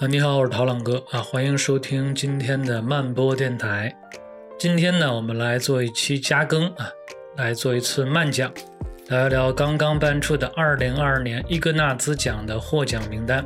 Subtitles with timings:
[0.00, 3.92] 啊，你好，我是陶朗哥啊，欢迎收听今天的慢播电台。
[4.56, 6.88] 今天呢，我们来做一期加更啊，
[7.36, 8.48] 来做一次慢讲，
[9.08, 13.44] 聊一聊刚刚颁出的二零二二年伊格纳兹奖的获奖名单。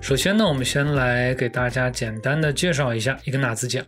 [0.00, 3.86] 首先呢，我们先来给大家简单的介绍一下伊格纳兹奖。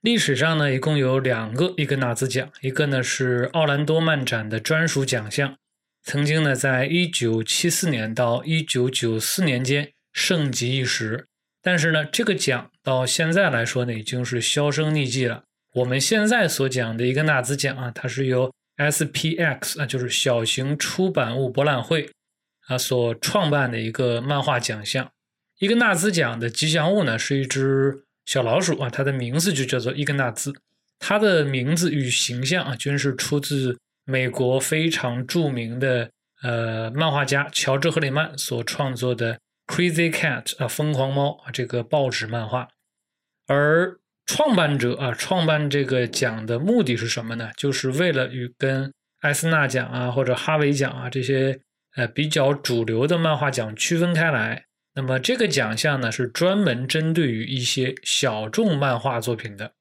[0.00, 5.56] 历史上呢，一共有两个伊格纳兹奖，一个呢是奥兰多漫展的专属奖项，
[6.02, 9.90] 曾经呢在一九七四年到一九九四年间。
[10.20, 11.26] 盛极一时，
[11.62, 15.44] 但是呢，这个奖到现在来说呢，已经是销声匿迹了。
[15.74, 22.10] 我们现在所讲的一个纳兹奖啊，它是由 SPX 啊，就是小型出版物博览会
[22.66, 25.08] 啊所创办的一个漫画奖项。
[25.60, 30.52] 一个纳兹奖的吉祥物呢，是一只小老鼠啊，它的名字就叫做伊格纳兹。
[30.98, 36.10] 它的名字与形象啊，均是出自美国非常著名的
[36.42, 39.38] 呃漫画家乔治·赫里曼所创作的。
[39.68, 42.68] Crazy Cat 啊，疯狂猫啊，这个报纸漫画。
[43.46, 47.50] 而创办者啊，创办这个奖的目的是什么呢？
[47.56, 51.60] 就是为了与跟艾斯纳奖啊或者哈维奖啊这些
[51.96, 54.64] 呃比较主流的漫画奖区分开来。
[54.94, 59.74] 那么这个奖项呢，是专门针对于一些小众漫画作品的。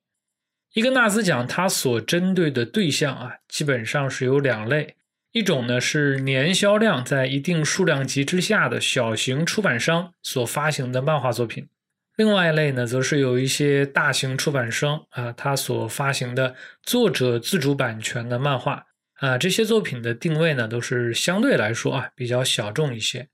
[0.74, 4.97] 伊格纳斯奖它所针对的对象啊，基本上是有两类。
[5.38, 11.70] 一种呢是年销量在一定数量级之下的小型出版商所发行的漫画作品，
[12.16, 18.84] 另外一类呢，则是有一些大型出版商啊，他所发行的作者自主版权的漫画
[19.20, 23.28] 啊，这些作品的定位呢，都是相对来说啊比较小众一些。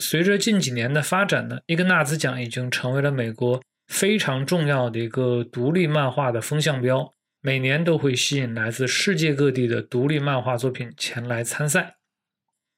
[0.00, 7.12] 随着近几年的发展呢，伊格纳兹奖已经成为了美国非常重要的一个独立漫画的风向标。
[7.42, 11.96] 每年都会吸引来自世界各地的独立漫画作品前来参赛。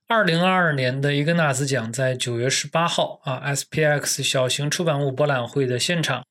[0.07, 6.25] 二零二二年的伊格纳斯奖在九月十八号啊，SPX 小型出版物博览会的现场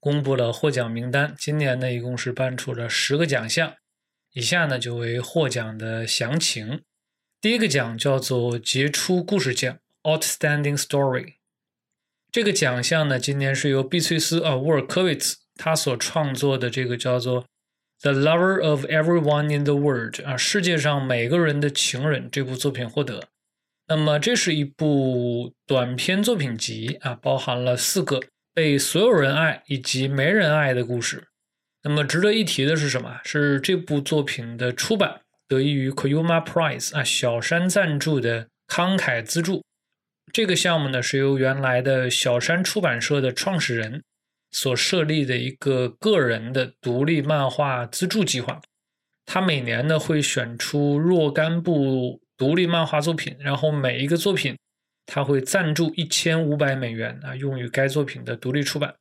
[0.00, 1.32] 公布了获奖名单。
[1.38, 3.74] 今年呢，一共是颁出了十个奖项。
[4.32, 6.82] 以下呢，就为获奖的详情。
[7.40, 11.34] 第一个奖叫做杰出故事奖 （Outstanding Story）。
[12.32, 17.46] 这个奖项呢，今年是由碧翠丝啊沃尔科维茨他所创作的这个叫做。
[18.02, 23.28] The Lover of Everyone in the World 啊，世界上每个人的情人这部作品获得。
[23.88, 28.20] 那么这是一部短篇作品集啊，包含了四个
[28.52, 31.28] 被所有人爱以及没人爱的故事。
[31.82, 33.20] 那么值得一提的是什么？
[33.24, 39.64] 是这部作品的出版得益于 Koyuma Prize 啊，小山赞助的慷慨资助。
[40.32, 44.02] 这个项目呢，是由原来的小山出版社的创始人。
[44.50, 48.60] 所设立的一个个人的独立漫画资助计划，
[49.24, 54.56] 他每年呢会选出若干部独立漫画作品，然后每一个作品
[55.04, 58.96] 他会赞助一千五百美元啊，用于该作品的独立出版。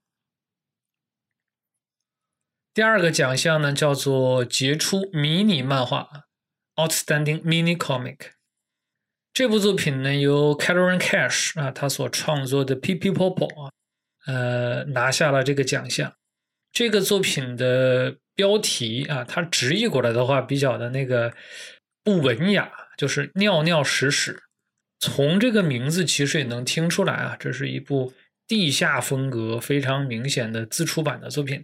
[2.74, 6.10] 第二个奖项呢叫做杰出迷你漫画
[6.76, 8.32] （Outstanding Mini Comic）。
[9.32, 13.72] 这部作品呢由 Karen Cash 啊他所创作的《P P Popo》啊。
[14.26, 16.14] 呃，拿下了这个奖项。
[16.72, 21.34] 这个作品的标题啊，它直译过来的话比较的那个
[22.04, 24.44] 不文雅，就是尿尿屎屎。
[25.00, 28.14] 从这个名字其实也能听出来啊，这是一部
[28.48, 31.64] 地下风格非常明显的自出版的作品。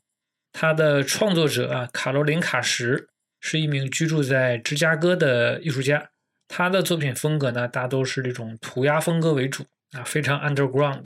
[0.54, 3.08] 它的创作者啊，卡罗琳卡什
[3.40, 6.10] 是一名居住在芝加哥的艺术家。
[6.48, 9.64] 他的作品风格呢，大都是这种涂鸦风格为主
[9.94, 11.06] 啊，非常 underground。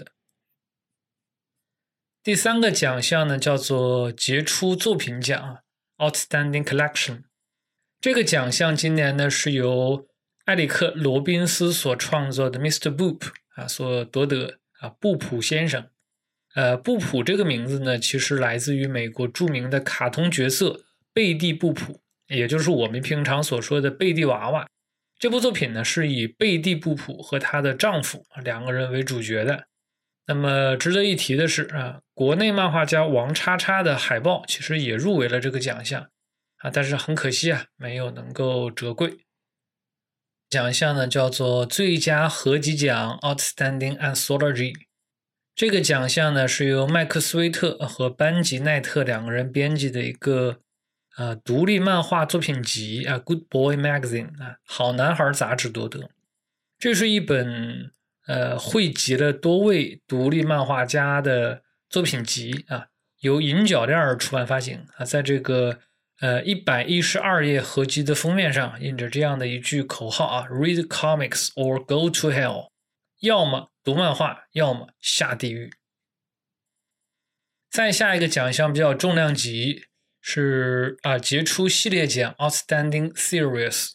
[2.25, 5.59] 第三个奖项呢，叫做杰出作品奖
[5.99, 7.25] （Outstanding Collection）。
[8.01, 10.07] 这个奖项今年呢是由
[10.45, 12.89] 埃里克·罗宾斯所创作的《Mr.
[12.89, 13.19] Boop》
[13.53, 15.85] 啊所夺得啊，布普先生。
[16.55, 20.81] 呃，布普这个名字呢，其实来自于美国著名的卡通角色
[21.13, 24.67] 贝蒂·布普，也就是我们平常所说的贝蒂娃娃。
[25.19, 29.67] 这部作品呢，是以贝蒂·布普和她的丈夫两个人为主角的。
[30.27, 36.09] 那么值得一提的是啊，国内漫画家王叉叉的海报其实也入围了这个奖项
[36.57, 39.19] 啊，但是很可惜啊，没有能够折桂。
[40.49, 44.73] 奖项呢叫做最佳合集奖 （Outstanding Anthology）。
[45.53, 50.59] 这个奖项呢是由麦克斯威特和班吉奈特两个人编辑的一个
[51.17, 56.09] 啊独立漫画作品集啊，《Good Boy Magazine》啊，好男孩杂志夺得。
[56.79, 57.91] 这是一本。
[58.27, 62.87] 呃，汇集了多位独立漫画家的作品集啊，
[63.19, 65.05] 由银角链出版发行啊。
[65.05, 65.79] 在这个
[66.21, 72.69] 呃一百一十二页合集的封面上，印着这样的一句口号啊：“Read comics or go to hell”，
[73.21, 75.71] 要么读漫画，要么下地狱
[77.69, 79.83] 再下一个奖项比较重量级
[80.21, 83.91] 是啊杰出系列奖 Outstanding Series。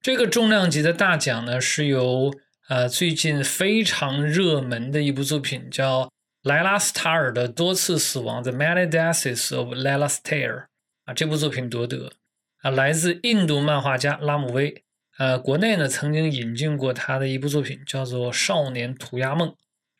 [0.00, 2.34] 这个重量级的大奖呢是由
[2.72, 6.10] 呃最近非常热门的一部作品叫
[6.42, 10.64] 莱拉斯塔尔的多次死亡 The Many Deaths of Layla Starr
[11.04, 12.14] 啊这部作品夺得
[12.62, 14.82] 啊来自印度漫画家拉姆威。
[15.18, 19.50] 呃，国内呢曾经引进过他的一部作品，叫做《少年涂鸦梦》。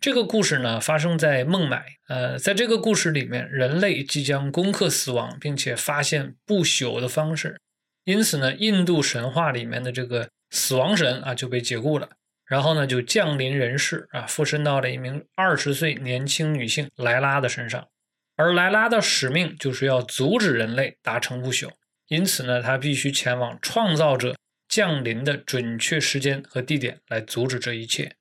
[0.00, 1.84] 这个故事呢发生在孟买。
[2.08, 7.60] 呃，在这个故事里面，人类即将攻克死亡，并且发现不朽的方式。
[8.04, 12.08] 因此呢，印度神话里面的这个死亡神啊就被解雇了，
[12.52, 17.88] 然后呢就降临人世啊，附身到了一名二十岁年轻女性莱拉的身上。
[18.36, 21.70] 而莱拉的使命就是要阻止人类达成不朽，
[22.08, 24.36] 因此呢，她必须前往创造者。
[24.68, 28.16] 降临的准确时间和地点来阻止这一切。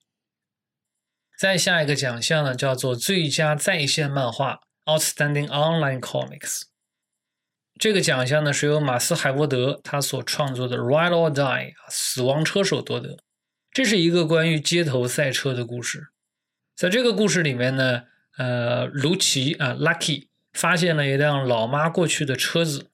[1.39, 6.63] 再下一个奖项呢，叫做最佳在线漫画 （Outstanding Online Comics）。
[7.79, 13.17] 这个奖项呢是由马斯海沃德他所创作的《Ride or Die》死亡车手夺得。
[13.73, 16.09] 这是一个关于街头赛车的故事。
[16.75, 18.03] 在这个故事里面呢，
[18.37, 22.87] 呃，卢奇啊，Lucky 发现了一辆老妈过去的车子。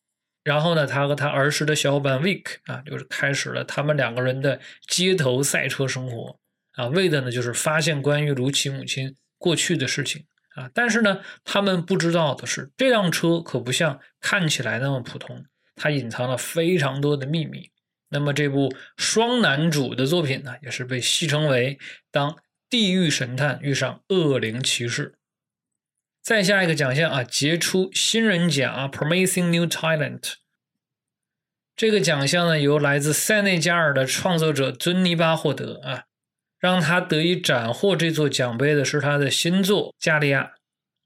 [0.44, 6.40] 然后呢，他和他儿时的小伙伴 Vic 啊，就是开始了他们两个人的街头赛车生活
[6.74, 10.26] 啊，为的呢就是发现关于卢奇母亲过去的事情
[10.56, 10.70] 啊。
[10.74, 15.44] 但是呢，他们不知道的是，这辆车可不像看起来那么普通，
[15.76, 17.72] 它隐藏了非常多的秘密。
[18.10, 21.78] 那么这部双男主的作品呢，也是被戏称为
[22.12, 22.38] “当
[22.70, 25.16] 地狱神探遇上恶灵骑士”。
[26.22, 30.34] 再下一个奖项啊，杰出新人奖啊，Promising New Talent。
[31.76, 36.04] 这个奖项呢，由来自塞内加尔的创作者尊尼巴获得啊。
[36.60, 40.44] 让他得以斩获这座奖杯的是他的新作《加利亚》。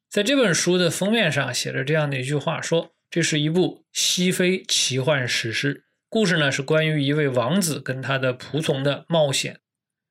[0.10, 9.62] 在这本书的封面上写着这样的一句话：说这是一部西非奇幻史诗，故事呢是关于一位王子跟他的仆从的冒险。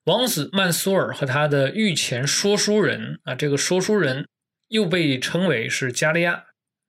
[0.05, 4.27] 王子曼苏尔和他的御前说书人啊，这个说书人。
[4.71, 6.45] 又被称为是加利亚，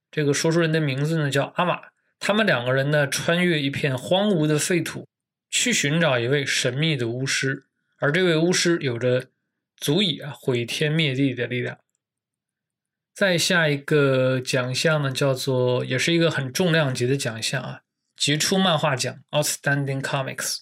[0.08, 1.80] 这个说书人的名字呢叫阿玛。
[2.20, 5.08] 他们两个人呢穿越一片荒芜的废土，
[5.50, 7.64] 去寻找一位神秘的巫师，
[7.98, 9.24] 而这位巫师有着
[9.76, 11.76] 足以啊毁天灭地的力量。
[13.12, 17.80] 再下一个奖项呢叫做，也是一个很重量级的奖项啊，
[18.22, 20.58] 杰出漫画奖 （Outstanding Comics）。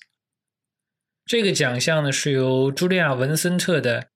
[1.26, 4.08] 这个奖项呢是由茱莉亚·文森特的。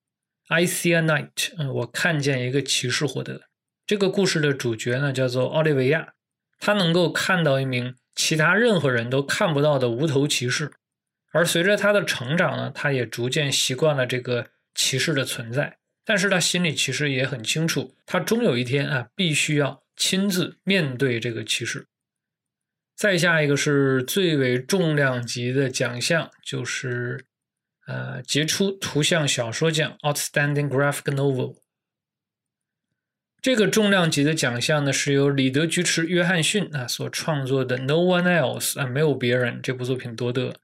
[0.49, 3.43] I see a knight，嗯，我看见一个骑士获得。
[3.87, 6.15] 这个故事的主角呢叫做奥利维亚，
[6.59, 10.73] 他能够看到一名其他任何人都看不到的无头骑士。
[11.31, 15.77] 而随着他的成长呢，他也逐渐习惯了这个骑士的存在。
[16.07, 21.87] 但是他心里其实也很清楚，他终有一天啊，必须要亲自面对这个骑士。
[22.97, 27.27] 再下一个是最为重量级的奖项，就是。
[27.87, 31.59] 呃，杰出图像小说奖 （Outstanding Graphic Novel）
[33.43, 40.57] 这个重量级的奖项呢，是由里德·居驰·约翰逊啊所创作的《No One Else》啊，没有别人这部作品夺得。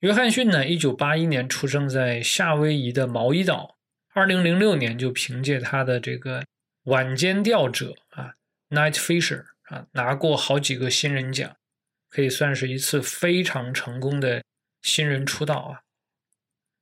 [0.00, 3.78] 约翰逊呢，一九八一年出生在夏威夷的毛伊岛，
[4.12, 6.42] 二零零六年就凭借他的这个
[6.82, 8.34] 《晚间钓者》啊，
[8.76, 11.56] 《Night Fisher》啊，拿过好几个新人奖，
[12.10, 14.42] 可以算是一次非常成功的
[14.82, 15.80] 新人出道啊。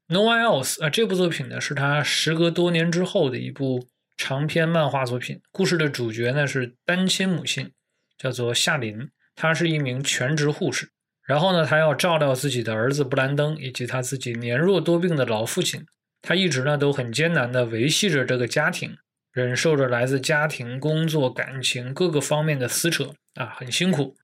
[0.07, 5.41] No one else 啊，这部作品呢是他时隔多年之后的一部长篇漫画作品。
[5.53, 7.71] 故事的主角呢是单亲母亲，
[8.17, 10.89] 叫做夏琳，她是一名全职护士。
[11.27, 15.85] 然后呢，她要照料自己的儿子布兰登以及他自己年弱多病的老父亲。
[16.23, 18.97] 她一直呢都很艰难地维系着这个家庭，
[19.31, 24.17] 忍受着来自家庭、工作、感情各个方面的撕扯啊，很辛苦。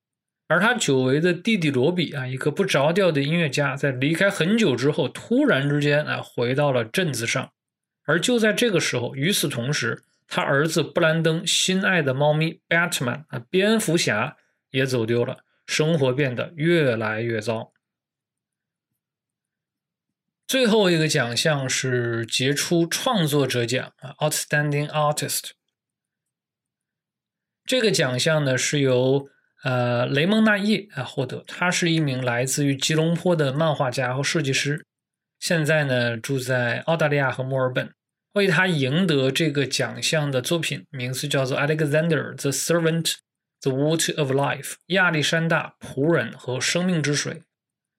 [0.47, 7.53] 而他久违的弟弟罗比啊，一个不着调的音乐家，在离开很久之后，突然之间啊，回到了镇子上。
[8.05, 14.37] 而就在这个时候，与此同时，他儿子布兰登心爱的猫咪 Batman 啊，蝙蝠侠
[14.71, 17.73] 也走丢了，生活变得越来越糟。
[20.47, 25.53] 最后一个奖项是杰出创作者奖啊，Outstanding Artist。
[27.65, 29.31] 这个奖项呢，是由
[29.65, 34.85] 呃，雷蒙纳叶啊获得，他是一名来自于吉隆坡的漫画家和设计师，
[35.41, 37.91] 现在呢住在澳大利亚和墨尔本。
[38.35, 43.15] 为他赢得这个奖项的作品名字叫做《Alexander the Servant,
[43.63, 47.43] the Water of Life》亚历山大仆人和生命之水。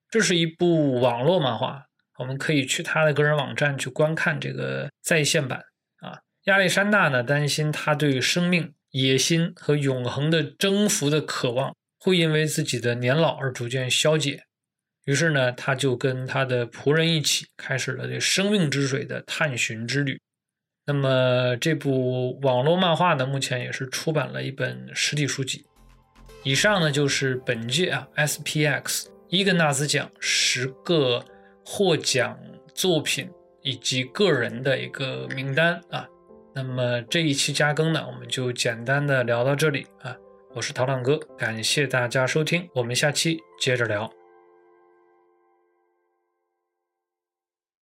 [0.09, 1.85] 这是一部网络漫画，
[2.19, 5.63] 我们可以去他的个人网站去观看这个在线版
[6.01, 6.19] 啊。
[6.43, 8.73] 亚历山大呢担心他对生命。
[8.97, 14.43] 野心和永恒的征服的渴望会因为自己的年老而逐渐消解。
[15.03, 20.17] 于是呢，他就跟他的仆人一起开始了这生命之水的探寻之旅。
[20.85, 25.65] 那么这部网络漫画呢，目前也是出版了一本实体书籍。
[26.43, 31.25] 以上呢就是本届啊 SPX 伊格纳斯奖十个
[31.65, 32.39] 获奖
[32.73, 33.29] 作品
[33.61, 36.07] 以及个人的一个名单啊。
[36.55, 40.15] 那么这一期加更呢，我们就简单的聊到这里啊。
[40.53, 44.09] 我是陶浪哥，感谢大家收听，我们下期接着聊。